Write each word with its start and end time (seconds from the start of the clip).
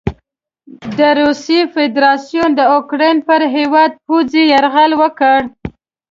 د 0.97 0.99
روسیې 1.21 1.61
فدراسیون 1.73 2.49
د 2.55 2.61
اوکراین 2.75 3.17
پر 3.27 3.39
هیواد 3.55 3.91
پوځي 4.05 4.43
یرغل 4.53 4.91
وکړ. 5.01 5.39